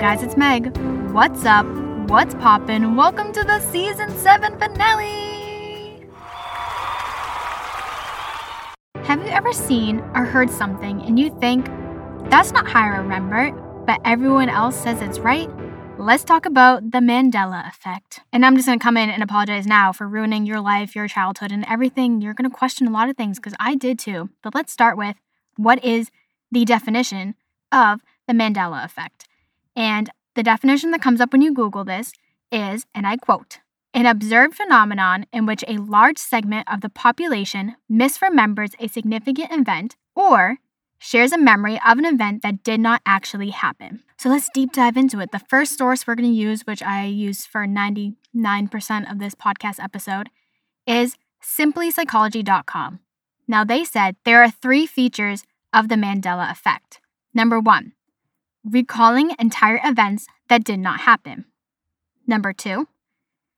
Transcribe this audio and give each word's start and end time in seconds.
guys, 0.00 0.22
it's 0.22 0.34
Meg. 0.34 0.74
What's 1.12 1.44
up? 1.44 1.66
What's 2.08 2.34
poppin'? 2.36 2.96
Welcome 2.96 3.34
to 3.34 3.44
the 3.44 3.60
season 3.60 4.08
7 4.16 4.58
finale! 4.58 6.06
Have 9.02 9.20
you 9.22 9.28
ever 9.28 9.52
seen 9.52 10.00
or 10.14 10.24
heard 10.24 10.48
something 10.48 11.02
and 11.02 11.18
you 11.18 11.28
think, 11.38 11.66
that's 12.30 12.50
not 12.50 12.66
how 12.66 12.80
I 12.80 12.96
remember 12.96 13.42
it, 13.42 13.54
but 13.84 14.00
everyone 14.06 14.48
else 14.48 14.74
says 14.74 15.02
it's 15.02 15.18
right? 15.18 15.50
Let's 15.98 16.24
talk 16.24 16.46
about 16.46 16.92
the 16.92 17.00
Mandela 17.00 17.68
effect. 17.68 18.20
And 18.32 18.46
I'm 18.46 18.56
just 18.56 18.66
gonna 18.66 18.78
come 18.78 18.96
in 18.96 19.10
and 19.10 19.22
apologize 19.22 19.66
now 19.66 19.92
for 19.92 20.08
ruining 20.08 20.46
your 20.46 20.62
life, 20.62 20.96
your 20.96 21.08
childhood, 21.08 21.52
and 21.52 21.66
everything. 21.68 22.22
You're 22.22 22.32
gonna 22.32 22.48
question 22.48 22.86
a 22.86 22.90
lot 22.90 23.10
of 23.10 23.18
things 23.18 23.38
because 23.38 23.54
I 23.60 23.74
did 23.74 23.98
too. 23.98 24.30
But 24.42 24.54
let's 24.54 24.72
start 24.72 24.96
with 24.96 25.16
what 25.56 25.84
is 25.84 26.10
the 26.50 26.64
definition 26.64 27.34
of 27.70 28.00
the 28.26 28.32
Mandela 28.32 28.82
effect? 28.82 29.26
And 29.76 30.10
the 30.34 30.42
definition 30.42 30.90
that 30.90 31.02
comes 31.02 31.20
up 31.20 31.32
when 31.32 31.42
you 31.42 31.54
Google 31.54 31.84
this 31.84 32.12
is, 32.52 32.86
and 32.94 33.06
I 33.06 33.16
quote, 33.16 33.58
an 33.92 34.06
observed 34.06 34.54
phenomenon 34.54 35.26
in 35.32 35.46
which 35.46 35.64
a 35.66 35.78
large 35.78 36.18
segment 36.18 36.68
of 36.72 36.80
the 36.80 36.88
population 36.88 37.76
misremembers 37.90 38.74
a 38.78 38.88
significant 38.88 39.52
event 39.52 39.96
or 40.14 40.58
shares 40.98 41.32
a 41.32 41.38
memory 41.38 41.80
of 41.86 41.98
an 41.98 42.04
event 42.04 42.42
that 42.42 42.62
did 42.62 42.78
not 42.78 43.00
actually 43.06 43.50
happen. 43.50 44.02
So 44.18 44.28
let's 44.28 44.50
deep 44.52 44.72
dive 44.72 44.96
into 44.96 45.18
it. 45.18 45.32
The 45.32 45.38
first 45.38 45.78
source 45.78 46.06
we're 46.06 46.14
going 46.14 46.30
to 46.30 46.34
use, 46.34 46.62
which 46.66 46.82
I 46.82 47.06
use 47.06 47.46
for 47.46 47.66
99% 47.66 48.14
of 49.10 49.18
this 49.18 49.34
podcast 49.34 49.82
episode, 49.82 50.28
is 50.86 51.16
simplypsychology.com. 51.42 53.00
Now, 53.48 53.64
they 53.64 53.82
said 53.82 54.16
there 54.24 54.42
are 54.42 54.50
three 54.50 54.86
features 54.86 55.42
of 55.72 55.88
the 55.88 55.94
Mandela 55.94 56.50
effect. 56.52 57.00
Number 57.32 57.58
one, 57.58 57.92
recalling 58.64 59.34
entire 59.38 59.80
events 59.84 60.26
that 60.48 60.64
did 60.64 60.78
not 60.78 61.00
happen. 61.00 61.46
Number 62.26 62.52
two, 62.52 62.88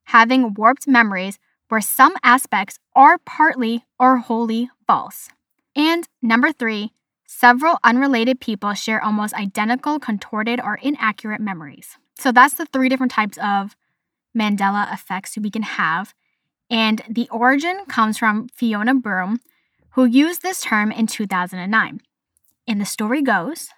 having 0.05 0.55
warped 0.55 0.87
memories 0.87 1.39
where 1.69 1.81
some 1.81 2.15
aspects 2.23 2.79
are 2.95 3.19
partly 3.19 3.85
or 3.99 4.19
wholly 4.19 4.71
false. 4.87 5.31
And 5.75 6.07
number 6.21 6.53
three, 6.53 6.93
several 7.27 7.79
unrelated 7.83 8.41
people 8.41 8.75
share 8.75 9.03
almost 9.03 9.35
identical, 9.35 9.99
contorted, 9.99 10.61
or 10.61 10.79
inaccurate 10.83 11.41
memories. 11.41 11.97
So 12.19 12.31
that's 12.31 12.55
the 12.55 12.67
three 12.67 12.89
different 12.89 13.13
types 13.13 13.39
of 13.43 13.75
Mandela 14.37 14.93
effects 14.93 15.39
we 15.39 15.51
can 15.51 15.63
have. 15.63 16.15
And 16.69 17.03
the 17.09 17.29
origin 17.31 17.85
comes 17.87 18.19
from 18.19 18.49
Fiona 18.49 18.95
Broome, 18.95 19.41
who 19.91 20.05
used 20.05 20.43
this 20.43 20.61
term 20.61 20.93
in 20.93 21.07
2009. 21.07 22.01
And 22.67 22.81
the 22.81 22.87
story 22.87 23.23
goes 23.23 23.69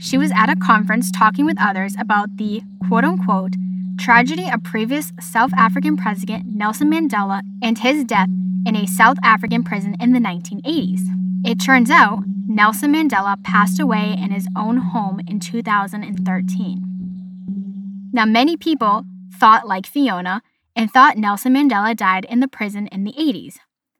she 0.00 0.16
was 0.16 0.32
at 0.34 0.48
a 0.48 0.56
conference 0.56 1.10
talking 1.10 1.44
with 1.44 1.60
others 1.60 1.94
about 1.98 2.38
the 2.38 2.62
quote 2.88 3.04
unquote 3.04 3.52
tragedy 3.98 4.50
of 4.50 4.62
previous 4.62 5.12
South 5.20 5.52
African 5.54 5.94
President 5.94 6.46
Nelson 6.46 6.90
Mandela 6.90 7.42
and 7.62 7.78
his 7.78 8.04
death 8.04 8.30
in 8.66 8.74
a 8.74 8.86
South 8.86 9.18
African 9.22 9.62
prison 9.62 9.94
in 10.00 10.12
the 10.12 10.18
1980s. 10.18 11.02
It 11.44 11.60
turns 11.60 11.90
out 11.90 12.20
Nelson 12.46 12.94
Mandela 12.94 13.42
passed 13.44 13.78
away 13.78 14.16
in 14.18 14.30
his 14.30 14.48
own 14.56 14.78
home 14.78 15.20
in 15.28 15.38
2013. 15.38 18.08
Now, 18.12 18.24
many 18.24 18.56
people 18.56 19.04
thought 19.34 19.68
like 19.68 19.86
Fiona 19.86 20.42
and 20.74 20.90
thought 20.90 21.18
Nelson 21.18 21.54
Mandela 21.54 21.94
died 21.94 22.24
in 22.24 22.40
the 22.40 22.48
prison 22.48 22.86
in 22.86 23.04
the 23.04 23.12
80s. 23.12 23.58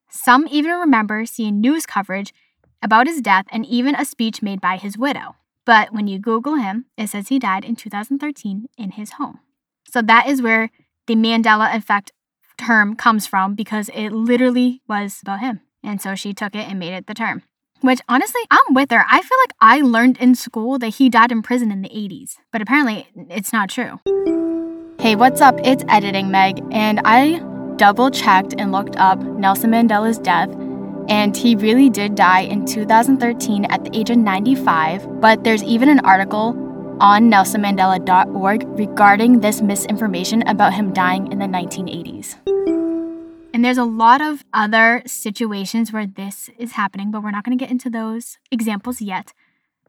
Some 0.08 0.48
even 0.50 0.72
remember 0.72 1.26
seeing 1.26 1.60
news 1.60 1.84
coverage 1.84 2.32
about 2.82 3.06
his 3.06 3.20
death 3.20 3.44
and 3.52 3.66
even 3.66 3.94
a 3.94 4.06
speech 4.06 4.40
made 4.40 4.62
by 4.62 4.78
his 4.78 4.96
widow. 4.96 5.36
But 5.66 5.92
when 5.92 6.06
you 6.06 6.18
Google 6.18 6.54
him, 6.54 6.86
it 6.96 7.08
says 7.08 7.28
he 7.28 7.38
died 7.38 7.64
in 7.64 7.76
2013 7.76 8.66
in 8.76 8.90
his 8.92 9.12
home. 9.12 9.40
So 9.88 10.02
that 10.02 10.28
is 10.28 10.42
where 10.42 10.70
the 11.06 11.16
Mandela 11.16 11.74
effect 11.74 12.12
term 12.58 12.94
comes 12.94 13.26
from 13.26 13.54
because 13.54 13.88
it 13.94 14.10
literally 14.10 14.82
was 14.88 15.18
about 15.22 15.40
him. 15.40 15.60
And 15.82 16.00
so 16.00 16.14
she 16.14 16.34
took 16.34 16.54
it 16.54 16.68
and 16.68 16.78
made 16.78 16.92
it 16.92 17.06
the 17.06 17.14
term. 17.14 17.42
Which 17.80 18.00
honestly, 18.08 18.42
I'm 18.50 18.74
with 18.74 18.90
her. 18.90 19.04
I 19.10 19.22
feel 19.22 19.38
like 19.42 19.54
I 19.60 19.80
learned 19.80 20.18
in 20.18 20.34
school 20.34 20.78
that 20.78 20.88
he 20.88 21.08
died 21.08 21.32
in 21.32 21.40
prison 21.40 21.72
in 21.72 21.80
the 21.80 21.88
80s, 21.88 22.36
but 22.52 22.60
apparently 22.60 23.06
it's 23.30 23.52
not 23.54 23.70
true. 23.70 24.00
Hey, 25.00 25.16
what's 25.16 25.40
up? 25.40 25.58
It's 25.64 25.82
Editing 25.88 26.30
Meg, 26.30 26.62
and 26.70 27.00
I 27.06 27.38
double 27.76 28.10
checked 28.10 28.54
and 28.58 28.70
looked 28.70 28.96
up 28.96 29.18
Nelson 29.18 29.70
Mandela's 29.70 30.18
death 30.18 30.50
and 31.10 31.36
he 31.36 31.56
really 31.56 31.90
did 31.90 32.14
die 32.14 32.42
in 32.42 32.64
2013 32.64 33.64
at 33.66 33.84
the 33.84 33.98
age 33.98 34.10
of 34.10 34.16
95. 34.16 35.20
But 35.20 35.42
there's 35.42 35.62
even 35.64 35.88
an 35.88 36.00
article 36.00 36.56
on 37.00 37.30
nelsonmandela.org 37.30 38.62
regarding 38.78 39.40
this 39.40 39.60
misinformation 39.60 40.46
about 40.46 40.72
him 40.72 40.92
dying 40.92 41.30
in 41.32 41.40
the 41.40 41.46
1980s. 41.46 42.36
And 43.52 43.64
there's 43.64 43.78
a 43.78 43.84
lot 43.84 44.20
of 44.20 44.44
other 44.54 45.02
situations 45.04 45.92
where 45.92 46.06
this 46.06 46.48
is 46.56 46.72
happening, 46.72 47.10
but 47.10 47.22
we're 47.22 47.32
not 47.32 47.44
going 47.44 47.58
to 47.58 47.62
get 47.62 47.70
into 47.70 47.90
those 47.90 48.38
examples 48.52 49.00
yet 49.00 49.32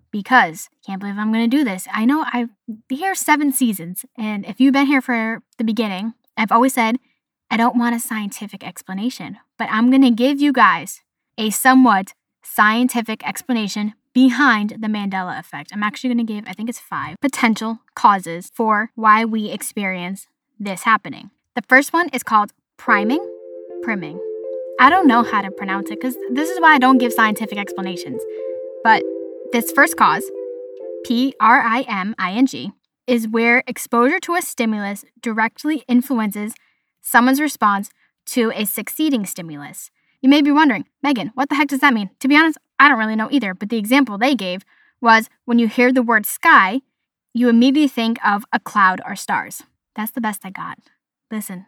because 0.10 0.70
can't 0.86 1.00
believe 1.00 1.18
I'm 1.18 1.32
going 1.32 1.50
to 1.50 1.58
do 1.58 1.64
this. 1.64 1.88
I 1.94 2.04
know 2.04 2.26
I've 2.34 2.50
here 2.90 3.14
seven 3.16 3.54
seasons, 3.54 4.04
and 4.18 4.46
if 4.46 4.60
you've 4.60 4.74
been 4.74 4.88
here 4.88 5.00
for 5.00 5.42
the 5.58 5.64
beginning, 5.64 6.16
I've 6.36 6.52
always 6.52 6.74
said 6.74 6.98
I 7.50 7.58
don't 7.58 7.78
want 7.78 7.96
a 7.96 8.00
scientific 8.00 8.66
explanation, 8.66 9.38
but 9.58 9.70
I'm 9.72 9.90
going 9.90 10.02
to 10.02 10.12
give 10.12 10.42
you 10.42 10.52
guys 10.52 11.02
a 11.38 11.50
somewhat 11.50 12.14
scientific 12.44 13.26
explanation 13.28 13.94
behind 14.14 14.72
the 14.72 14.88
Mandela 14.88 15.40
effect. 15.40 15.72
I'm 15.74 15.84
actually 15.84 16.14
going 16.14 16.26
to 16.26 16.34
give, 16.34 16.46
I 16.48 16.54
think 16.54 16.70
it's 16.70 16.80
five 16.80 17.16
potential 17.22 17.80
causes 17.96 18.52
for 18.54 18.92
why 18.96 19.24
we 19.24 19.50
experience 19.50 20.28
this 20.60 20.84
happening. 20.84 21.32
The 21.56 21.64
first 21.68 21.94
one 21.94 22.10
is 22.10 22.24
called 22.24 22.52
priming, 22.78 23.26
priming. 23.84 24.20
I 24.80 24.90
don't 24.90 25.08
know 25.08 25.24
how 25.24 25.42
to 25.42 25.52
pronounce 25.52 25.90
it 25.92 26.00
because 26.02 26.18
this 26.32 26.50
is 26.50 26.60
why 26.60 26.74
I 26.74 26.80
don't 26.80 26.98
give 26.98 27.14
scientific 27.14 27.58
explanations. 27.58 28.22
But 28.84 29.04
this 29.52 29.72
first 29.72 29.96
cause, 29.96 30.30
P 31.06 31.34
R 31.40 31.62
I 31.62 31.82
M 31.88 32.16
I 32.18 32.32
N 32.34 32.48
G, 32.48 32.72
is 33.08 33.28
where 33.28 33.64
exposure 33.68 34.20
to 34.22 34.36
a 34.36 34.42
stimulus 34.42 35.06
directly 35.22 35.84
influences 35.88 36.54
someone's 37.02 37.42
response 37.42 37.92
to 38.28 38.52
a 38.56 38.66
succeeding 38.66 39.26
stimulus. 39.26 39.92
You 40.22 40.30
may 40.30 40.42
be 40.42 40.52
wondering, 40.52 40.86
Megan, 41.02 41.32
what 41.34 41.50
the 41.50 41.56
heck 41.56 41.68
does 41.68 41.80
that 41.80 41.94
mean? 41.94 42.12
To 42.20 42.28
be 42.28 42.38
honest, 42.38 42.58
I 42.80 42.88
don't 42.88 43.00
really 43.00 43.16
know 43.16 43.30
either, 43.32 43.54
but 43.54 43.70
the 43.70 43.78
example 43.78 44.18
they 44.18 44.36
gave 44.36 44.64
was 45.02 45.30
when 45.46 45.58
you 45.60 45.68
hear 45.68 45.92
the 45.92 46.04
word 46.04 46.26
sky, 46.26 46.82
you 47.34 47.50
immediately 47.50 47.88
think 47.88 48.24
of 48.26 48.46
a 48.54 48.60
cloud 48.60 49.02
or 49.06 49.16
stars. 49.16 49.64
That's 49.96 50.12
the 50.12 50.22
best 50.22 50.42
I 50.46 50.52
got. 50.52 50.78
Listen, 51.32 51.66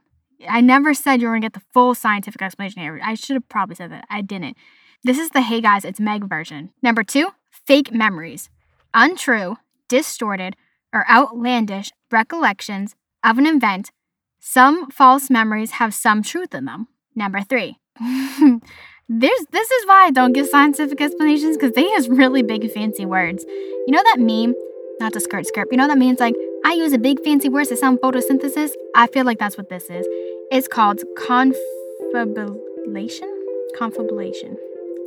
I 0.48 0.62
never 0.62 0.94
said 0.94 1.22
you 1.22 1.28
were 1.28 1.34
gonna 1.34 1.42
get 1.42 1.54
the 1.54 1.66
full 1.74 1.96
scientific 1.96 2.42
explanation 2.42 2.82
here. 2.82 3.00
I 3.04 3.16
should 3.16 3.36
have 3.36 3.50
probably 3.50 3.76
said 3.76 3.92
that. 3.92 4.06
I 4.10 4.22
didn't. 4.22 4.58
This 5.04 5.18
is 5.18 5.32
the 5.32 5.42
hey 5.42 5.62
guys, 5.62 5.84
it's 5.84 6.00
Meg 6.00 6.26
version. 6.26 6.72
Number 6.82 7.04
two, 7.04 7.30
fake 7.50 7.92
memories. 7.92 8.50
Untrue, 8.94 9.58
distorted, 9.88 10.56
or 10.94 11.10
outlandish 11.10 11.92
recollections 12.12 12.96
of 13.24 13.38
an 13.38 13.48
event. 13.48 13.92
Some 14.40 14.92
false 14.92 15.30
memories 15.30 15.72
have 15.72 15.94
some 15.94 16.22
truth 16.22 16.54
in 16.54 16.66
them. 16.66 16.88
Number 17.16 17.42
three, 17.42 17.78
There's 19.10 19.46
this 19.52 19.70
is 19.70 19.86
why 19.86 20.06
I 20.06 20.12
don't 20.12 20.34
give 20.34 20.48
scientific 20.48 21.02
explanations 21.02 21.58
because 21.58 21.74
they 21.74 21.84
use 21.84 22.08
really 22.10 22.42
big 22.42 22.72
fancy 22.72 23.06
words. 23.06 23.44
You 23.48 23.92
know 23.92 24.02
that 24.04 24.20
meme? 24.20 24.56
Not 25.00 25.14
to 25.14 25.20
skirt 25.20 25.46
skirt. 25.46 25.68
You 25.72 25.78
know 25.78 25.88
that 25.88 25.98
means 25.98 26.20
like 26.20 26.36
I 26.66 26.74
use 26.74 26.94
a 26.94 26.98
big 26.98 27.24
fancy 27.24 27.50
word 27.50 27.68
to 27.68 27.76
sound 27.76 28.00
photosynthesis. 28.00 28.72
I 28.96 29.08
feel 29.08 29.26
like 29.26 29.40
that's 29.40 29.58
what 29.58 29.70
this 29.70 29.90
is. 29.90 30.08
It's 30.52 30.68
called 30.68 31.02
confabulation. 31.18 33.30
Confabulation. 33.78 34.58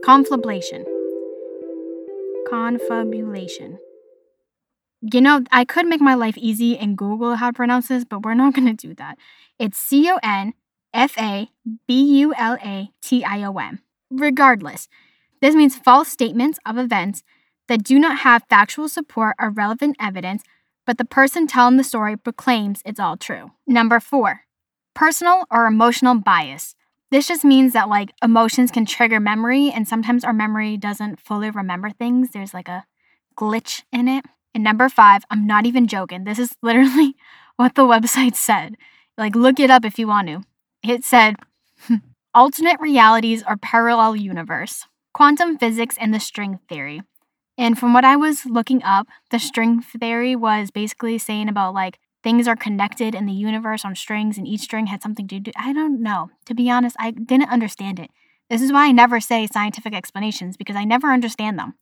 Confabulation. 0.04 0.84
Confabulation. 2.48 3.78
You 5.00 5.20
know, 5.20 5.42
I 5.52 5.64
could 5.64 5.86
make 5.86 6.00
my 6.00 6.14
life 6.14 6.36
easy 6.38 6.78
and 6.78 6.96
Google 6.96 7.36
how 7.36 7.50
to 7.50 7.52
pronounce 7.52 7.88
this, 7.88 8.04
but 8.04 8.24
we're 8.24 8.34
not 8.34 8.54
going 8.54 8.66
to 8.66 8.88
do 8.88 8.94
that. 8.94 9.18
It's 9.58 9.78
C 9.78 10.10
O 10.10 10.18
N 10.22 10.54
F 10.96 11.18
A 11.18 11.50
B 11.86 12.02
U 12.20 12.32
L 12.38 12.56
A 12.64 12.88
T 13.02 13.22
I 13.22 13.44
O 13.44 13.52
N. 13.58 13.80
Regardless, 14.10 14.88
this 15.42 15.54
means 15.54 15.76
false 15.76 16.08
statements 16.08 16.58
of 16.64 16.78
events 16.78 17.22
that 17.68 17.84
do 17.84 17.98
not 17.98 18.20
have 18.20 18.44
factual 18.48 18.88
support 18.88 19.36
or 19.38 19.50
relevant 19.50 19.96
evidence, 20.00 20.42
but 20.86 20.96
the 20.96 21.04
person 21.04 21.46
telling 21.46 21.76
the 21.76 21.84
story 21.84 22.16
proclaims 22.16 22.80
it's 22.86 22.98
all 22.98 23.18
true. 23.18 23.50
Number 23.66 24.00
four, 24.00 24.42
personal 24.94 25.44
or 25.50 25.66
emotional 25.66 26.14
bias. 26.14 26.74
This 27.10 27.28
just 27.28 27.44
means 27.44 27.74
that 27.74 27.90
like 27.90 28.12
emotions 28.22 28.70
can 28.70 28.86
trigger 28.86 29.20
memory, 29.20 29.70
and 29.70 29.86
sometimes 29.86 30.24
our 30.24 30.32
memory 30.32 30.78
doesn't 30.78 31.20
fully 31.20 31.50
remember 31.50 31.90
things. 31.90 32.30
There's 32.30 32.54
like 32.54 32.68
a 32.68 32.86
glitch 33.36 33.82
in 33.92 34.08
it. 34.08 34.24
And 34.54 34.64
number 34.64 34.88
five, 34.88 35.24
I'm 35.30 35.46
not 35.46 35.66
even 35.66 35.86
joking. 35.88 36.24
This 36.24 36.38
is 36.38 36.56
literally 36.62 37.16
what 37.56 37.74
the 37.74 37.82
website 37.82 38.34
said. 38.34 38.76
Like, 39.18 39.36
look 39.36 39.60
it 39.60 39.70
up 39.70 39.84
if 39.84 39.98
you 39.98 40.06
want 40.08 40.28
to. 40.28 40.42
It 40.88 41.04
said, 41.04 41.36
alternate 42.34 42.80
realities 42.80 43.42
or 43.46 43.56
parallel 43.56 44.14
universe, 44.14 44.86
quantum 45.12 45.58
physics 45.58 45.96
and 45.98 46.14
the 46.14 46.20
string 46.20 46.60
theory. 46.68 47.02
And 47.58 47.78
from 47.78 47.92
what 47.92 48.04
I 48.04 48.16
was 48.16 48.46
looking 48.46 48.82
up, 48.84 49.08
the 49.30 49.38
string 49.38 49.80
theory 49.80 50.36
was 50.36 50.70
basically 50.70 51.18
saying 51.18 51.48
about 51.48 51.74
like 51.74 51.98
things 52.22 52.46
are 52.46 52.56
connected 52.56 53.14
in 53.14 53.26
the 53.26 53.32
universe 53.32 53.84
on 53.84 53.96
strings 53.96 54.38
and 54.38 54.46
each 54.46 54.60
string 54.60 54.86
had 54.86 55.02
something 55.02 55.26
to 55.28 55.40
do. 55.40 55.50
I 55.56 55.72
don't 55.72 56.02
know. 56.02 56.30
To 56.44 56.54
be 56.54 56.70
honest, 56.70 56.94
I 56.98 57.10
didn't 57.10 57.50
understand 57.50 57.98
it. 57.98 58.10
This 58.48 58.62
is 58.62 58.72
why 58.72 58.86
I 58.86 58.92
never 58.92 59.18
say 59.18 59.48
scientific 59.48 59.92
explanations 59.94 60.56
because 60.56 60.76
I 60.76 60.84
never 60.84 61.08
understand 61.08 61.58
them. 61.58 61.74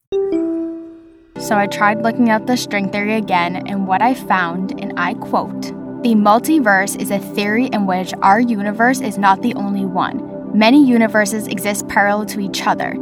So 1.38 1.58
I 1.58 1.66
tried 1.66 2.02
looking 2.02 2.30
up 2.30 2.46
the 2.46 2.56
string 2.56 2.90
theory 2.90 3.16
again, 3.16 3.56
and 3.68 3.86
what 3.86 4.00
I 4.00 4.14
found, 4.14 4.80
and 4.80 4.94
I 4.96 5.12
quote 5.14 5.73
The 6.04 6.14
multiverse 6.14 7.00
is 7.00 7.10
a 7.10 7.18
theory 7.18 7.68
in 7.68 7.86
which 7.86 8.12
our 8.20 8.38
universe 8.38 9.00
is 9.00 9.16
not 9.16 9.40
the 9.40 9.54
only 9.54 9.86
one. 9.86 10.52
Many 10.52 10.86
universes 10.86 11.46
exist 11.46 11.88
parallel 11.88 12.26
to 12.26 12.40
each 12.40 12.66
other. 12.66 12.94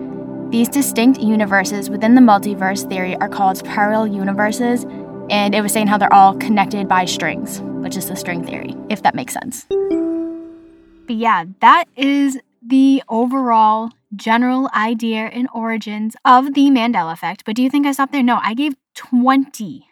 These 0.50 0.68
distinct 0.68 1.18
universes 1.18 1.90
within 1.90 2.14
the 2.14 2.20
multiverse 2.20 2.88
theory 2.88 3.16
are 3.16 3.28
called 3.28 3.64
parallel 3.64 4.06
universes, 4.06 4.84
and 5.30 5.52
it 5.52 5.62
was 5.62 5.72
saying 5.72 5.88
how 5.88 5.98
they're 5.98 6.14
all 6.14 6.36
connected 6.36 6.86
by 6.86 7.04
strings, 7.04 7.60
which 7.82 7.96
is 7.96 8.06
the 8.06 8.14
string 8.14 8.46
theory, 8.46 8.76
if 8.88 9.02
that 9.02 9.16
makes 9.16 9.34
sense. 9.34 9.66
But 9.68 11.16
yeah, 11.16 11.46
that 11.58 11.86
is 11.96 12.38
the 12.64 13.02
overall 13.08 13.90
general 14.14 14.70
idea 14.76 15.22
and 15.24 15.48
origins 15.52 16.14
of 16.24 16.54
the 16.54 16.70
Mandela 16.70 17.14
effect. 17.14 17.44
But 17.44 17.56
do 17.56 17.64
you 17.64 17.68
think 17.68 17.84
I 17.84 17.90
stopped 17.90 18.12
there? 18.12 18.22
No, 18.22 18.38
I 18.40 18.54
gave 18.54 18.76
20, 18.94 19.88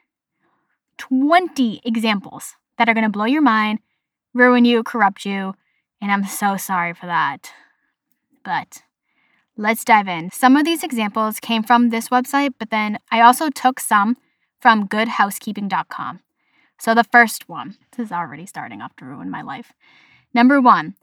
20 0.96 1.80
examples 1.84 2.54
that 2.80 2.88
are 2.88 2.94
going 2.94 3.04
to 3.04 3.10
blow 3.10 3.26
your 3.26 3.42
mind, 3.42 3.78
ruin 4.32 4.64
you, 4.64 4.82
corrupt 4.82 5.26
you. 5.26 5.54
And 6.00 6.10
I'm 6.10 6.24
so 6.24 6.56
sorry 6.56 6.94
for 6.94 7.04
that. 7.04 7.52
But 8.42 8.84
let's 9.54 9.84
dive 9.84 10.08
in. 10.08 10.30
Some 10.30 10.56
of 10.56 10.64
these 10.64 10.82
examples 10.82 11.40
came 11.40 11.62
from 11.62 11.90
this 11.90 12.08
website, 12.08 12.54
but 12.58 12.70
then 12.70 12.98
I 13.12 13.20
also 13.20 13.50
took 13.50 13.80
some 13.80 14.16
from 14.58 14.88
goodhousekeeping.com. 14.88 16.20
So 16.78 16.94
the 16.94 17.04
first 17.04 17.50
one, 17.50 17.76
this 17.94 18.06
is 18.06 18.12
already 18.12 18.46
starting 18.46 18.80
off 18.80 18.96
to 18.96 19.04
ruin 19.04 19.28
my 19.28 19.42
life. 19.42 19.74
Number 20.32 20.58
one, 20.58 20.94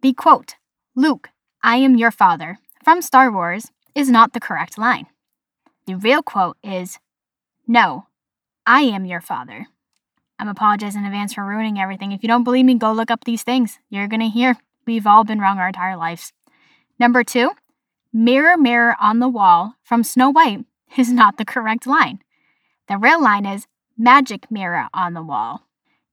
the 0.00 0.14
quote, 0.14 0.54
Luke, 0.94 1.28
I 1.62 1.76
am 1.76 1.96
your 1.96 2.10
father, 2.10 2.60
from 2.82 3.02
Star 3.02 3.30
Wars, 3.30 3.70
is 3.94 4.08
not 4.08 4.32
the 4.32 4.40
correct 4.40 4.78
line. 4.78 5.06
The 5.86 5.96
real 5.96 6.22
quote 6.22 6.56
is, 6.64 6.98
No, 7.66 8.06
I 8.64 8.80
am 8.80 9.04
your 9.04 9.20
father. 9.20 9.66
I'm 10.38 10.48
apologizing 10.48 11.00
in 11.00 11.06
advance 11.06 11.34
for 11.34 11.44
ruining 11.44 11.78
everything. 11.78 12.12
If 12.12 12.22
you 12.22 12.28
don't 12.28 12.44
believe 12.44 12.64
me, 12.64 12.74
go 12.74 12.92
look 12.92 13.10
up 13.10 13.24
these 13.24 13.42
things. 13.42 13.78
You're 13.88 14.08
gonna 14.08 14.28
hear 14.28 14.56
we've 14.86 15.06
all 15.06 15.24
been 15.24 15.40
wrong 15.40 15.58
our 15.58 15.68
entire 15.68 15.96
lives. 15.96 16.32
Number 16.98 17.24
two, 17.24 17.52
mirror, 18.12 18.56
mirror 18.56 18.96
on 19.00 19.18
the 19.18 19.28
wall 19.28 19.74
from 19.82 20.04
Snow 20.04 20.30
White 20.30 20.64
is 20.96 21.12
not 21.12 21.38
the 21.38 21.44
correct 21.44 21.86
line. 21.86 22.20
The 22.88 22.98
real 22.98 23.20
line 23.20 23.46
is 23.46 23.66
magic 23.96 24.50
mirror 24.50 24.88
on 24.94 25.14
the 25.14 25.22
wall. 25.22 25.62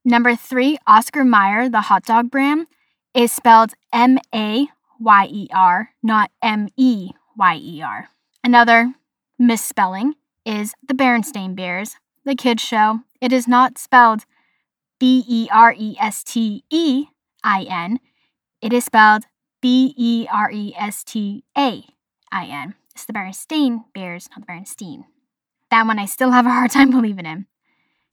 Number 0.06 0.36
three, 0.36 0.78
Oscar 0.86 1.24
Mayer, 1.24 1.70
the 1.70 1.82
hot 1.82 2.04
dog 2.06 2.30
brand, 2.30 2.68
is 3.14 3.32
spelled 3.32 3.74
M 3.92 4.18
A 4.34 4.68
Y 5.00 5.28
E 5.32 5.48
R, 5.54 5.90
not 6.02 6.32
M 6.42 6.68
E 6.76 7.12
Y 7.38 7.56
E 7.56 7.82
R. 7.82 8.10
Another 8.44 8.94
misspelling 9.40 10.16
is 10.46 10.74
the 10.86 10.94
Berenstain 10.94 11.56
Bears, 11.56 11.96
the 12.26 12.36
kids 12.36 12.62
show. 12.62 13.02
It 13.24 13.32
is 13.32 13.48
not 13.48 13.78
spelled 13.78 14.26
B 15.00 15.24
E 15.26 15.48
R 15.50 15.74
E 15.78 15.96
S 15.98 16.26
T 16.26 16.66
E 16.70 17.06
I 17.42 17.64
N. 17.64 18.02
It 18.62 18.74
is 18.74 18.84
spelled 18.84 19.24
B 19.62 19.94
E 19.96 20.28
R 20.30 20.52
E 20.52 20.74
S 20.78 21.06
T 21.06 21.46
A 21.58 21.86
I 22.34 22.46
N. 22.48 22.76
It's 22.94 23.06
the 23.06 23.14
Berenstain 23.14 23.86
Bears, 23.94 24.28
not 24.32 24.46
the 24.46 24.52
Berenstein. 24.52 25.06
That 25.72 25.88
one 25.88 26.00
I 26.00 26.06
still 26.06 26.32
have 26.32 26.46
a 26.46 26.50
hard 26.50 26.72
time 26.72 26.92
believing 26.98 27.26
in. 27.26 27.46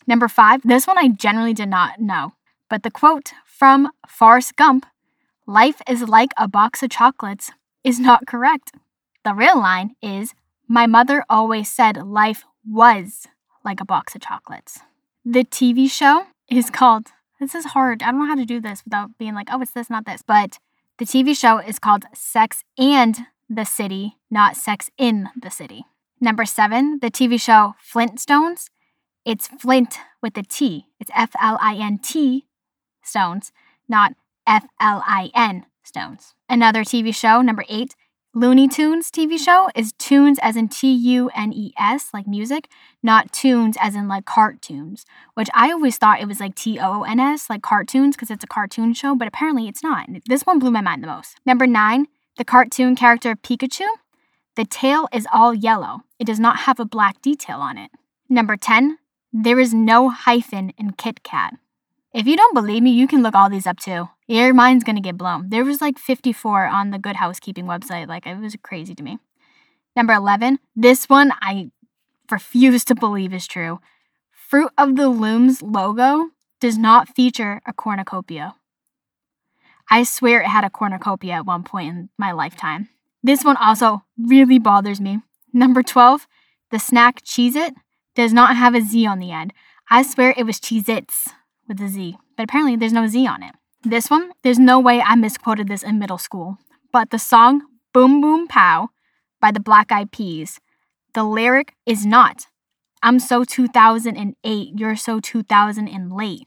Number 0.07 0.29
five, 0.29 0.61
this 0.63 0.87
one 0.87 0.97
I 0.97 1.09
generally 1.09 1.55
did 1.55 1.71
not 1.71 1.99
know, 1.99 2.35
but 2.69 2.85
the 2.85 2.91
quote 2.93 3.33
from 3.45 3.91
Forrest 4.07 4.55
Gump 4.55 4.87
life 5.45 5.83
is 5.89 6.09
like 6.09 6.31
a 6.39 6.47
box 6.47 6.85
of 6.85 6.91
chocolates 6.91 7.51
is 7.83 7.99
not 7.99 8.29
correct. 8.29 8.71
The 9.25 9.35
real 9.35 9.59
line 9.59 9.97
is 10.01 10.35
My 10.69 10.87
mother 10.87 11.25
always 11.29 11.69
said 11.69 11.97
life 12.07 12.45
was 12.65 13.27
like 13.65 13.81
a 13.81 13.85
box 13.85 14.15
of 14.15 14.21
chocolates. 14.21 14.79
The 15.31 15.45
TV 15.45 15.89
show 15.89 16.27
is 16.51 16.71
called, 16.71 17.07
this 17.39 17.55
is 17.55 17.67
hard. 17.67 18.03
I 18.03 18.11
don't 18.11 18.19
know 18.19 18.27
how 18.27 18.35
to 18.35 18.45
do 18.45 18.61
this 18.61 18.83
without 18.85 19.17
being 19.17 19.33
like, 19.33 19.47
oh, 19.53 19.63
it's 19.63 19.71
this, 19.71 19.89
not 19.89 20.05
this. 20.05 20.23
But 20.27 20.59
the 20.99 21.05
TV 21.05 21.39
show 21.39 21.59
is 21.59 21.79
called 21.79 22.05
Sex 22.13 22.65
and 22.77 23.17
the 23.49 23.65
City, 23.65 24.17
not 24.29 24.57
Sex 24.57 24.91
in 24.99 25.29
the 25.41 25.49
City. 25.49 25.85
Number 26.21 26.45
seven, 26.45 26.99
the 27.01 27.13
TV 27.13 27.41
show 27.41 27.77
Flintstones. 27.81 28.71
It's 29.25 29.47
Flint 29.47 30.01
with 30.21 30.37
a 30.37 30.43
T. 30.43 30.87
It's 30.99 31.13
F 31.15 31.31
L 31.41 31.59
I 31.61 31.77
N 31.77 31.99
T 31.99 32.47
stones, 33.01 33.53
not 33.89 34.15
F 34.49 34.65
L 34.81 35.01
I 35.07 35.31
N 35.33 35.65
stones. 35.85 36.35
Another 36.49 36.83
TV 36.83 37.15
show, 37.15 37.41
number 37.41 37.65
eight, 37.69 37.95
Looney 38.33 38.69
Tunes 38.69 39.11
TV 39.11 39.37
show 39.37 39.71
is 39.75 39.93
tunes 39.95 40.39
as 40.41 40.55
in 40.55 40.69
T 40.69 40.93
U 40.93 41.31
N 41.35 41.53
E 41.53 41.73
S, 41.77 42.11
like 42.15 42.29
music, 42.29 42.69
not 43.03 43.33
toons 43.33 43.77
as 43.81 43.97
in 43.97 44.07
like 44.07 44.25
cartoons, 44.25 45.05
which 45.35 45.49
I 45.53 45.73
always 45.73 45.97
thought 45.97 46.21
it 46.21 46.29
was 46.29 46.39
like 46.39 46.55
T 46.55 46.79
O 46.79 47.03
N 47.03 47.19
S, 47.19 47.51
like 47.51 47.61
cartoons, 47.61 48.15
because 48.15 48.31
it's 48.31 48.45
a 48.45 48.47
cartoon 48.47 48.95
show, 48.95 49.17
but 49.17 49.27
apparently 49.27 49.67
it's 49.67 49.83
not. 49.83 50.07
This 50.29 50.43
one 50.43 50.61
blew 50.61 50.71
my 50.71 50.81
mind 50.81 51.03
the 51.03 51.09
most. 51.09 51.39
Number 51.45 51.67
nine, 51.67 52.07
the 52.39 52.45
cartoon 52.45 52.95
character 52.95 53.35
Pikachu. 53.35 53.87
The 54.55 54.65
tail 54.65 55.09
is 55.13 55.27
all 55.33 55.53
yellow, 55.53 56.03
it 56.21 56.25
does 56.25 56.39
not 56.39 56.59
have 56.61 56.79
a 56.79 56.85
black 56.85 57.21
detail 57.23 57.59
on 57.59 57.79
it. 57.79 57.91
Number 58.29 58.57
10, 58.57 58.99
there 59.33 59.59
is 59.59 59.75
no 59.75 60.09
hyphen 60.09 60.71
in 60.79 60.93
Kit 60.93 61.25
Kat. 61.25 61.55
If 62.15 62.29
you 62.29 62.37
don't 62.37 62.55
believe 62.55 62.85
me, 62.85 62.91
you 62.93 63.09
can 63.09 63.25
look 63.25 63.35
all 63.35 63.51
these 63.51 63.67
up 63.67 63.81
too. 63.81 64.09
Your 64.31 64.55
mind's 64.55 64.85
gonna 64.85 65.01
get 65.01 65.17
blown. 65.17 65.49
There 65.49 65.65
was 65.65 65.81
like 65.81 65.99
54 65.99 66.67
on 66.67 66.91
the 66.91 67.01
Good 67.01 67.17
Housekeeping 67.17 67.65
website. 67.65 68.07
Like, 68.07 68.29
it 68.29 68.39
was 68.39 68.55
crazy 68.63 68.95
to 68.95 69.03
me. 69.03 69.19
Number 69.97 70.13
11, 70.13 70.61
this 70.77 71.09
one 71.09 71.33
I 71.43 71.73
refuse 72.31 72.85
to 72.85 72.95
believe 72.95 73.35
is 73.35 73.49
true. 73.49 73.81
Fruit 74.31 74.71
of 74.79 74.95
the 74.95 75.09
Looms 75.09 75.63
logo 75.63 76.29
does 76.61 76.79
not 76.79 77.09
feature 77.09 77.61
a 77.67 77.73
cornucopia. 77.73 78.55
I 79.91 80.05
swear 80.05 80.43
it 80.43 80.47
had 80.47 80.63
a 80.63 80.71
cornucopia 80.71 81.33
at 81.33 81.47
one 81.47 81.65
point 81.65 81.89
in 81.89 82.09
my 82.17 82.31
lifetime. 82.31 82.89
This 83.25 83.43
one 83.43 83.57
also 83.57 84.05
really 84.17 84.61
bothers 84.61 85.01
me. 85.01 85.23
Number 85.53 85.83
12, 85.83 86.29
the 86.71 86.79
snack 86.79 87.21
Cheez 87.23 87.57
It 87.57 87.75
does 88.15 88.33
not 88.33 88.55
have 88.55 88.77
a 88.77 88.81
Z 88.81 89.05
on 89.07 89.19
the 89.19 89.33
end. 89.33 89.53
I 89.91 90.03
swear 90.03 90.35
it 90.37 90.47
was 90.47 90.61
Cheez 90.61 90.89
Its 90.89 91.31
with 91.67 91.81
a 91.81 91.89
Z, 91.89 92.17
but 92.37 92.45
apparently 92.45 92.77
there's 92.77 92.93
no 92.93 93.09
Z 93.09 93.27
on 93.27 93.43
it. 93.43 93.57
This 93.83 94.11
one, 94.11 94.33
there's 94.43 94.59
no 94.59 94.79
way 94.79 95.01
I 95.01 95.15
misquoted 95.15 95.69
this 95.69 95.83
in 95.83 95.99
middle 95.99 96.19
school, 96.19 96.59
but 96.93 97.11
the 97.11 97.19
song 97.19 97.63
Boom 97.95 98.21
Boom 98.21 98.47
Pow 98.47 98.91
by 99.41 99.51
the 99.51 99.61
Black 99.61 99.91
Eyed 99.91 100.13
Peas, 100.13 100.61
the 101.15 101.25
lyric 101.25 101.75
is 101.87 102.05
not, 102.05 102.47
I'm 103.03 103.19
so 103.19 103.43
2008, 103.43 104.79
you're 104.79 104.97
so 104.97 105.19
2000 105.19 105.89
and 105.89 106.13
late. 106.13 106.47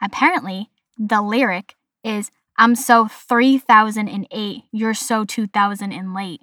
Apparently, 0.00 0.70
the 0.96 1.20
lyric 1.20 1.74
is, 2.04 2.30
I'm 2.56 2.76
so 2.76 3.08
3008, 3.08 4.62
you're 4.70 4.94
so 4.94 5.24
2000 5.24 5.92
and 5.92 6.14
late. 6.14 6.42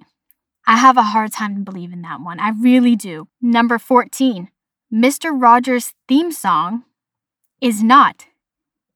I 0.66 0.76
have 0.76 0.98
a 0.98 1.02
hard 1.02 1.32
time 1.32 1.64
believing 1.64 2.02
that 2.02 2.20
one. 2.20 2.38
I 2.40 2.50
really 2.50 2.94
do. 2.94 3.28
Number 3.40 3.78
14, 3.78 4.50
Mr. 4.92 5.30
Rogers' 5.32 5.94
theme 6.06 6.30
song 6.30 6.84
is 7.62 7.82
not 7.82 8.26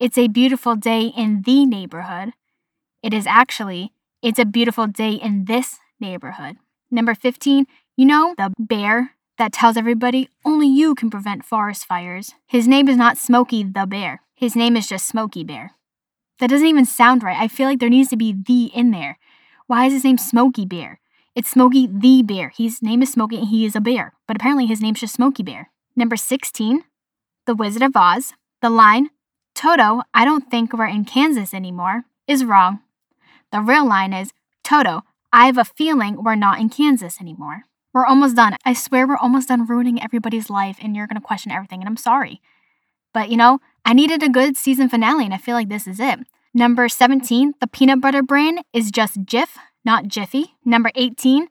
It's 0.02 0.18
a 0.18 0.26
Beautiful 0.26 0.74
Day 0.74 1.12
in 1.16 1.42
the 1.42 1.64
Neighborhood. 1.64 2.32
It 3.04 3.14
is 3.14 3.24
actually 3.24 3.92
It's 4.20 4.40
a 4.40 4.44
Beautiful 4.44 4.88
Day 4.88 5.12
in 5.12 5.44
this 5.44 5.78
neighborhood. 6.00 6.56
Number 6.90 7.14
15, 7.14 7.66
you 7.96 8.04
know, 8.04 8.34
the 8.36 8.52
bear 8.58 9.12
that 9.38 9.52
tells 9.52 9.76
everybody 9.76 10.28
only 10.44 10.66
you 10.66 10.96
can 10.96 11.08
prevent 11.08 11.44
forest 11.44 11.86
fires. 11.86 12.32
His 12.48 12.66
name 12.66 12.88
is 12.88 12.96
not 12.96 13.16
Smokey 13.16 13.62
the 13.62 13.86
Bear. 13.86 14.22
His 14.34 14.56
name 14.56 14.76
is 14.76 14.88
just 14.88 15.06
Smokey 15.06 15.44
Bear. 15.44 15.70
That 16.40 16.50
doesn't 16.50 16.66
even 16.66 16.84
sound 16.84 17.22
right. 17.22 17.38
I 17.38 17.46
feel 17.46 17.68
like 17.68 17.78
there 17.78 17.88
needs 17.88 18.10
to 18.10 18.16
be 18.16 18.32
the 18.32 18.72
in 18.74 18.90
there. 18.90 19.20
Why 19.68 19.86
is 19.86 19.92
his 19.92 20.02
name 20.02 20.18
Smokey 20.18 20.66
Bear? 20.66 20.98
It's 21.36 21.50
Smokey 21.50 21.86
the 21.86 22.24
Bear. 22.24 22.48
His 22.48 22.82
name 22.82 23.02
is 23.02 23.12
Smokey 23.12 23.36
and 23.36 23.46
he 23.46 23.64
is 23.64 23.76
a 23.76 23.80
bear, 23.80 24.14
but 24.26 24.34
apparently 24.34 24.66
his 24.66 24.80
name's 24.80 24.98
just 24.98 25.14
Smokey 25.14 25.44
Bear. 25.44 25.70
Number 25.94 26.16
16, 26.16 26.82
The 27.46 27.54
Wizard 27.54 27.82
of 27.82 27.94
Oz. 27.94 28.32
The 28.62 28.70
line, 28.70 29.10
Toto, 29.54 30.02
I 30.14 30.24
don't 30.24 30.50
think 30.50 30.72
we're 30.72 30.86
in 30.86 31.04
Kansas 31.04 31.54
anymore, 31.54 32.04
is 32.26 32.44
wrong. 32.44 32.80
The 33.50 33.60
real 33.60 33.86
line 33.86 34.12
is, 34.12 34.32
Toto, 34.64 35.02
I 35.32 35.46
have 35.46 35.58
a 35.58 35.64
feeling 35.64 36.22
we're 36.22 36.34
not 36.34 36.60
in 36.60 36.68
Kansas 36.68 37.20
anymore. 37.20 37.64
We're 37.92 38.06
almost 38.06 38.36
done. 38.36 38.56
I 38.64 38.72
swear 38.72 39.06
we're 39.06 39.16
almost 39.16 39.48
done 39.48 39.66
ruining 39.66 40.02
everybody's 40.02 40.48
life 40.48 40.78
and 40.80 40.96
you're 40.96 41.06
to 41.06 41.20
question 41.20 41.52
everything, 41.52 41.80
and 41.80 41.88
I'm 41.88 41.96
sorry. 41.96 42.40
But 43.12 43.28
you 43.30 43.36
know, 43.36 43.60
I 43.84 43.92
needed 43.92 44.22
a 44.22 44.28
good 44.28 44.56
season 44.56 44.88
finale, 44.88 45.24
and 45.24 45.34
I 45.34 45.38
feel 45.38 45.54
like 45.54 45.68
this 45.68 45.86
is 45.86 46.00
it. 46.00 46.20
Number 46.54 46.88
17, 46.88 47.54
the 47.60 47.66
peanut 47.66 48.00
butter 48.00 48.22
brand 48.22 48.60
is 48.72 48.90
just 48.90 49.24
Jif, 49.24 49.56
not 49.84 50.08
Jiffy. 50.08 50.54
Number 50.64 50.90
18, 50.94 51.44
the 51.44 51.48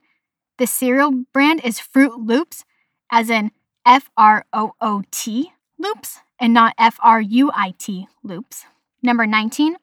The 0.58 0.66
cereal 0.66 1.12
brand 1.32 1.60
is 1.64 1.78
Froot 1.78 2.26
Loops, 2.26 2.64
as 3.10 3.30
in 3.30 3.52
F 3.84 4.10
R 4.16 4.44
O 4.52 4.72
O 4.80 5.02
T 5.10 5.52
loops, 5.78 6.20
and 6.42 6.52
not 6.52 6.74
F 6.76 6.98
R 7.00 7.20
U 7.20 7.52
I 7.54 7.72
T 7.78 8.08
loops. 8.24 8.64
Number 9.00 9.26
19, 9.26 9.76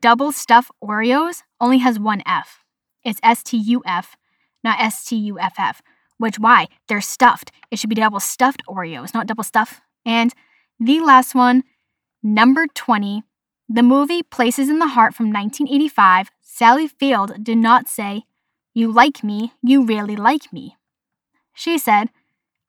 double 0.00 0.32
stuff 0.32 0.70
Oreos 0.82 1.42
only 1.60 1.78
has 1.78 1.98
one 1.98 2.22
F. 2.26 2.62
It's 3.02 3.18
S 3.22 3.42
T 3.42 3.56
U 3.56 3.82
F, 3.86 4.16
not 4.62 4.78
S 4.78 5.06
T 5.06 5.16
U 5.16 5.38
F 5.38 5.54
F. 5.58 5.80
Which, 6.18 6.38
why? 6.38 6.68
They're 6.88 7.00
stuffed. 7.00 7.50
It 7.70 7.78
should 7.78 7.88
be 7.88 7.96
double 7.96 8.20
stuffed 8.20 8.62
Oreos, 8.68 9.14
not 9.14 9.26
double 9.26 9.42
stuff. 9.42 9.80
And 10.04 10.32
the 10.78 11.00
last 11.00 11.34
one, 11.34 11.64
number 12.22 12.66
20, 12.72 13.22
the 13.68 13.82
movie 13.82 14.22
Places 14.22 14.68
in 14.68 14.78
the 14.78 14.88
Heart 14.88 15.14
from 15.14 15.32
1985, 15.32 16.30
Sally 16.42 16.86
Field 16.86 17.42
did 17.42 17.56
not 17.56 17.88
say, 17.88 18.24
You 18.74 18.92
like 18.92 19.24
me, 19.24 19.54
you 19.62 19.84
really 19.84 20.16
like 20.16 20.52
me. 20.52 20.76
She 21.54 21.78
said, 21.78 22.10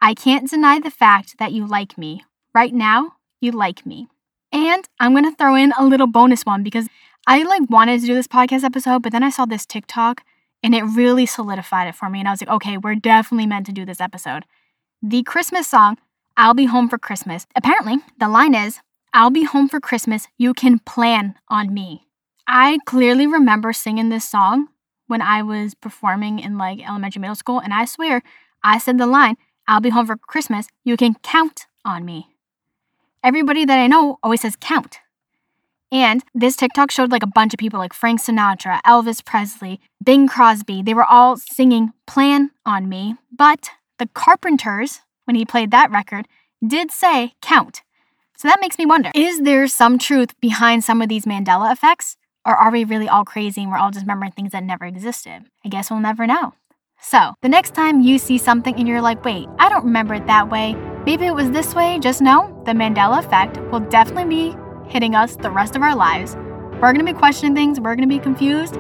I 0.02 0.14
can't 0.14 0.50
deny 0.50 0.80
the 0.80 0.90
fact 0.90 1.38
that 1.38 1.52
you 1.52 1.68
like 1.68 1.98
me. 1.98 2.24
Right 2.54 2.74
now, 2.74 3.15
you 3.46 3.52
like 3.52 3.86
me. 3.86 4.08
And 4.52 4.88
I'm 5.00 5.14
going 5.14 5.30
to 5.30 5.36
throw 5.36 5.56
in 5.56 5.74
a 5.78 5.86
little 5.86 6.08
bonus 6.08 6.46
one 6.46 6.64
because 6.64 6.88
I 7.28 7.44
like 7.44 7.70
wanted 7.70 8.02
to 8.02 8.08
do 8.08 8.14
this 8.14 8.28
podcast 8.28 8.64
episode, 8.64 9.04
but 9.04 9.12
then 9.12 9.24
I 9.24 9.30
saw 9.30 9.46
this 9.46 9.66
TikTok 9.66 10.24
and 10.62 10.76
it 10.76 10.84
really 10.84 11.26
solidified 11.26 11.88
it 11.88 11.96
for 11.96 12.10
me 12.10 12.20
and 12.20 12.28
I 12.28 12.32
was 12.32 12.42
like, 12.42 12.50
okay, 12.50 12.78
we're 12.78 12.96
definitely 12.96 13.48
meant 13.48 13.66
to 13.68 13.72
do 13.72 13.86
this 13.86 14.02
episode. 14.02 14.46
The 15.02 15.24
Christmas 15.24 15.68
song 15.68 15.98
I'll 16.38 16.54
be 16.54 16.66
home 16.66 16.90
for 16.90 16.98
Christmas. 16.98 17.48
Apparently, 17.56 17.98
the 18.20 18.28
line 18.28 18.56
is, 18.56 18.80
I'll 19.14 19.30
be 19.30 19.44
home 19.44 19.70
for 19.70 19.80
Christmas. 19.80 20.28
You 20.38 20.54
can 20.54 20.80
plan 20.80 21.36
on 21.48 21.74
me. 21.74 22.08
I 22.48 22.80
clearly 22.86 23.26
remember 23.26 23.72
singing 23.72 24.10
this 24.10 24.28
song 24.28 24.68
when 25.08 25.22
I 25.22 25.42
was 25.42 25.76
performing 25.76 26.40
in 26.40 26.58
like 26.58 26.86
elementary 26.88 27.22
middle 27.22 27.36
school, 27.36 27.60
and 27.60 27.74
I 27.74 27.86
swear 27.86 28.22
I 28.64 28.78
said 28.78 28.98
the 28.98 29.08
line, 29.08 29.38
I'll 29.68 29.80
be 29.80 29.90
home 29.90 30.08
for 30.08 30.18
Christmas. 30.18 30.68
You 30.84 30.98
can 30.98 31.16
count 31.24 31.68
on 31.86 32.04
me. 32.04 32.35
Everybody 33.26 33.66
that 33.66 33.80
I 33.80 33.88
know 33.88 34.20
always 34.22 34.42
says 34.42 34.56
count. 34.56 35.00
And 35.92 36.24
this 36.36 36.56
TikTok 36.56 36.92
showed 36.92 37.12
like 37.12 37.24
a 37.24 37.28
bunch 37.28 37.56
of 37.56 37.58
people 37.58 37.80
like 37.80 37.92
Frank 37.92 38.22
Sinatra, 38.22 38.80
Elvis 38.86 39.26
Presley, 39.26 39.80
Bing 40.04 40.28
Crosby. 40.28 40.84
They 40.84 40.94
were 40.94 41.04
all 41.04 41.36
singing 41.36 41.92
Plan 42.06 42.52
on 42.68 42.88
Me, 42.88 43.16
but 43.36 43.72
the 43.98 44.06
Carpenters, 44.14 45.00
when 45.24 45.36
he 45.36 45.44
played 45.44 45.72
that 45.72 45.90
record, 45.90 46.28
did 46.66 46.92
say 46.92 47.34
count. 47.42 47.82
So 48.38 48.48
that 48.48 48.60
makes 48.62 48.78
me 48.78 48.86
wonder 48.86 49.10
is 49.16 49.42
there 49.42 49.66
some 49.66 49.98
truth 49.98 50.40
behind 50.40 50.84
some 50.84 51.02
of 51.02 51.10
these 51.10 51.26
Mandela 51.26 51.72
effects? 51.72 52.18
Or 52.46 52.56
are 52.56 52.72
we 52.72 52.84
really 52.84 53.10
all 53.10 53.26
crazy 53.26 53.64
and 53.64 53.72
we're 53.72 53.80
all 53.80 53.90
just 53.90 54.06
remembering 54.06 54.34
things 54.34 54.52
that 54.52 54.64
never 54.64 54.86
existed? 54.86 55.46
I 55.66 55.70
guess 55.70 55.90
we'll 55.90 56.00
never 56.00 56.28
know. 56.28 56.54
So, 57.02 57.34
the 57.42 57.50
next 57.50 57.74
time 57.74 58.02
you 58.02 58.20
see 58.20 58.38
something 58.38 58.76
and 58.76 58.88
you're 58.88 59.02
like, 59.02 59.26
wait, 59.26 59.48
I 59.58 59.70
don't 59.70 59.86
remember 59.86 60.14
it 60.14 60.28
that 60.28 60.52
way, 60.52 60.76
maybe 61.06 61.26
it 61.26 61.34
was 61.36 61.52
this 61.52 61.76
way, 61.76 62.00
just 62.00 62.22
know 62.22 62.62
the 62.66 62.72
Mandela 62.72 63.20
effect 63.20 63.58
will 63.72 63.80
definitely 63.80 64.26
be 64.26 64.56
hitting 64.90 65.16
us 65.16 65.36
the 65.36 65.52
rest 65.52 65.76
of 65.76 65.82
our 65.82 65.96
lives. 65.96 66.36
We're 66.36 66.92
gonna 66.94 67.04
be 67.04 67.14
questioning 67.14 67.56
things, 67.56 67.80
we're 67.80 67.96
gonna 67.96 68.08
be 68.08 68.20
confused, 68.20 68.76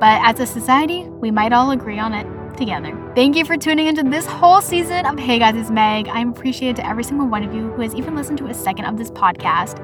but 0.00 0.20
as 0.22 0.40
a 0.40 0.46
society, 0.46 1.04
we 1.08 1.30
might 1.30 1.52
all 1.52 1.70
agree 1.70 1.98
on 1.98 2.14
it 2.14 2.26
together. 2.56 2.92
Thank 3.14 3.36
you 3.36 3.44
for 3.44 3.56
tuning 3.56 3.86
into 3.86 4.02
this 4.02 4.26
whole 4.26 4.60
season 4.60 5.06
of 5.06 5.18
Hey 5.18 5.38
Guys, 5.38 5.56
it's 5.56 5.70
Meg. 5.70 6.08
I'm 6.08 6.30
appreciated 6.30 6.76
to 6.76 6.86
every 6.86 7.04
single 7.04 7.28
one 7.28 7.44
of 7.44 7.54
you 7.54 7.70
who 7.70 7.82
has 7.82 7.94
even 7.94 8.14
listened 8.14 8.38
to 8.38 8.46
a 8.46 8.54
second 8.54 8.86
of 8.86 8.96
this 8.96 9.10
podcast. 9.10 9.82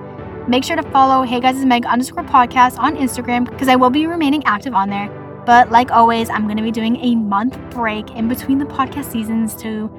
Make 0.49 0.65
sure 0.65 0.77
to 0.77 0.83
follow 0.91 1.23
Hey 1.23 1.41
Guys, 1.41 1.57
it's 1.57 1.65
Meg 1.65 1.87
underscore 1.87 2.25
podcast 2.25 2.79
on 2.79 2.97
Instagram 2.97 3.49
because 3.49 3.69
I 3.69 3.77
will 3.77 3.91
be 3.91 4.07
remaining 4.07 4.43
active 4.45 4.75
on 4.75 4.91
there. 4.91 5.09
But 5.47 5.71
like 5.71 5.91
always, 5.91 6.31
I'm 6.31 6.45
going 6.45 6.57
to 6.57 6.63
be 6.63 6.71
doing 6.71 6.97
a 6.97 7.15
month 7.15 7.59
break 7.71 8.11
in 8.13 8.29
between 8.29 8.59
the 8.59 8.65
podcast 8.65 9.13
seasons 9.13 9.55
to 9.57 9.91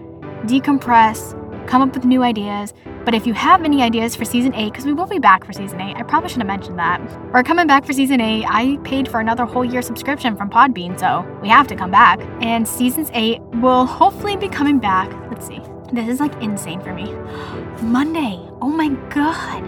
decompress, 0.46 1.34
come 1.68 1.82
up 1.82 1.94
with 1.94 2.06
new 2.06 2.24
ideas. 2.24 2.74
But 3.04 3.14
if 3.14 3.28
you 3.28 3.34
have 3.34 3.64
any 3.64 3.82
ideas 3.82 4.16
for 4.16 4.26
season 4.26 4.54
8, 4.56 4.72
because 4.72 4.86
we 4.86 4.94
will 4.94 5.06
be 5.06 5.20
back 5.20 5.46
for 5.46 5.54
season 5.54 5.80
8, 5.80 5.96
I 5.98 6.04
probably 6.04 6.30
should 6.30 6.40
have 6.40 6.48
mentioned 6.48 6.80
that. 6.80 7.02
We're 7.32 7.44
coming 7.44 7.68
back 7.68 7.86
for 7.86 7.94
season 7.94 8.20
8. 8.20 8.46
I 8.48 8.78
paid 8.84 9.08
for 9.08 9.20
another 9.20 9.46
whole 9.46 9.66
year 9.66 9.82
subscription 9.82 10.36
from 10.36 10.50
Podbean, 10.50 11.00
so 11.00 11.26
we 11.42 11.50
have 11.50 11.68
to 11.68 11.76
come 11.76 11.92
back. 11.92 12.20
And 12.42 12.68
seasons 12.68 13.10
8 13.14 13.42
will 13.62 13.86
hopefully 13.86 14.38
be 14.38 14.48
coming 14.50 14.80
back. 14.80 15.12
Let's 15.30 15.46
see. 15.46 15.62
This 15.94 16.08
is 16.08 16.20
like 16.20 16.34
insane 16.42 16.82
for 16.82 16.94
me. 16.94 17.14
Monday. 17.82 18.40
Oh 18.62 18.70
my 18.70 18.90
god. 19.10 19.64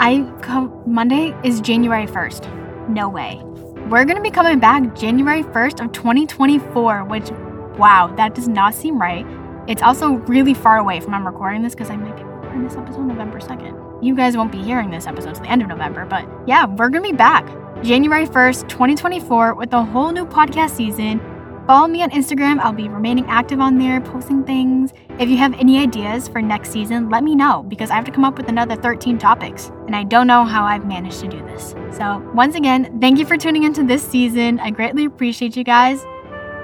I 0.00 0.30
come 0.40 0.82
Monday 0.86 1.34
is 1.44 1.60
January 1.60 2.06
1st. 2.06 2.88
No 2.88 3.08
way. 3.08 3.40
We're 3.88 4.04
going 4.04 4.16
to 4.16 4.22
be 4.22 4.30
coming 4.30 4.58
back 4.58 4.94
January 4.94 5.42
1st 5.42 5.84
of 5.84 5.92
2024, 5.92 7.04
which 7.04 7.30
wow, 7.78 8.12
that 8.16 8.34
does 8.34 8.48
not 8.48 8.74
seem 8.74 9.00
right. 9.00 9.26
It's 9.68 9.82
also 9.82 10.12
really 10.26 10.54
far 10.54 10.78
away 10.78 10.98
from 11.00 11.14
I'm 11.14 11.24
recording 11.24 11.62
this 11.62 11.74
because 11.74 11.90
I 11.90 11.96
might 11.96 12.16
be 12.16 12.24
recording 12.24 12.64
this 12.64 12.76
episode 12.76 13.06
November 13.06 13.38
2nd. 13.38 14.04
You 14.04 14.16
guys 14.16 14.36
won't 14.36 14.50
be 14.50 14.62
hearing 14.62 14.90
this 14.90 15.06
episode 15.06 15.36
to 15.36 15.40
the 15.40 15.48
end 15.48 15.62
of 15.62 15.68
November, 15.68 16.04
but 16.04 16.26
yeah, 16.46 16.66
we're 16.66 16.88
gonna 16.88 17.08
be 17.08 17.16
back 17.16 17.46
January 17.82 18.26
1st, 18.26 18.68
2024, 18.68 19.54
with 19.54 19.72
a 19.72 19.84
whole 19.84 20.10
new 20.10 20.26
podcast 20.26 20.70
season. 20.70 21.20
Follow 21.68 21.86
me 21.86 22.02
on 22.02 22.10
Instagram. 22.10 22.58
I'll 22.58 22.72
be 22.72 22.88
remaining 22.88 23.24
active 23.28 23.60
on 23.60 23.78
there, 23.78 24.00
posting 24.00 24.42
things. 24.42 24.92
If 25.20 25.28
you 25.28 25.36
have 25.36 25.54
any 25.54 25.78
ideas 25.78 26.26
for 26.26 26.42
next 26.42 26.72
season, 26.72 27.08
let 27.08 27.22
me 27.22 27.36
know 27.36 27.64
because 27.68 27.90
I 27.90 27.94
have 27.94 28.04
to 28.06 28.10
come 28.10 28.24
up 28.24 28.36
with 28.36 28.48
another 28.48 28.74
13 28.74 29.16
topics. 29.16 29.70
And 29.86 29.94
I 29.94 30.02
don't 30.02 30.26
know 30.26 30.44
how 30.44 30.64
I've 30.64 30.84
managed 30.84 31.20
to 31.20 31.28
do 31.28 31.38
this. 31.46 31.76
So, 31.96 32.18
once 32.34 32.56
again, 32.56 32.98
thank 33.00 33.20
you 33.20 33.24
for 33.24 33.36
tuning 33.36 33.62
into 33.62 33.84
this 33.84 34.02
season. 34.02 34.58
I 34.58 34.70
greatly 34.70 35.04
appreciate 35.04 35.56
you 35.56 35.62
guys. 35.62 36.04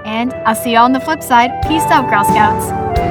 And 0.04 0.32
I'll 0.46 0.54
see 0.54 0.72
you 0.72 0.78
all 0.78 0.84
on 0.84 0.92
the 0.92 1.00
flip 1.00 1.22
side. 1.22 1.50
Peace 1.62 1.84
out, 1.84 2.08
Girl 2.10 2.24
Scouts. 2.24 3.07